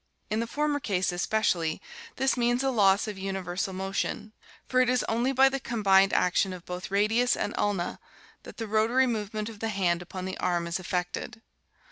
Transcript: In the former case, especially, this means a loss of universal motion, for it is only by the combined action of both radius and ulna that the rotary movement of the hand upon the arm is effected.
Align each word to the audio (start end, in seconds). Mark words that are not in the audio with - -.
In 0.31 0.39
the 0.39 0.47
former 0.47 0.79
case, 0.79 1.11
especially, 1.11 1.79
this 2.15 2.35
means 2.35 2.63
a 2.63 2.71
loss 2.71 3.07
of 3.07 3.19
universal 3.19 3.71
motion, 3.71 4.33
for 4.67 4.81
it 4.81 4.89
is 4.89 5.03
only 5.07 5.31
by 5.31 5.47
the 5.47 5.59
combined 5.59 6.11
action 6.11 6.53
of 6.53 6.65
both 6.65 6.89
radius 6.89 7.35
and 7.37 7.53
ulna 7.55 7.99
that 8.41 8.57
the 8.57 8.65
rotary 8.65 9.05
movement 9.05 9.47
of 9.47 9.59
the 9.59 9.69
hand 9.69 10.01
upon 10.01 10.25
the 10.25 10.39
arm 10.39 10.65
is 10.65 10.79
effected. 10.79 11.43